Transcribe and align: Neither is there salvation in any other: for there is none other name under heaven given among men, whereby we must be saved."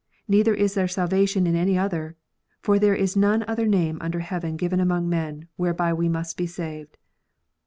Neither 0.27 0.55
is 0.55 0.73
there 0.73 0.87
salvation 0.87 1.45
in 1.45 1.55
any 1.55 1.77
other: 1.77 2.17
for 2.59 2.79
there 2.79 2.95
is 2.95 3.15
none 3.15 3.45
other 3.47 3.67
name 3.67 3.99
under 4.01 4.21
heaven 4.21 4.57
given 4.57 4.79
among 4.79 5.07
men, 5.07 5.47
whereby 5.57 5.93
we 5.93 6.09
must 6.09 6.37
be 6.37 6.47
saved." 6.47 6.97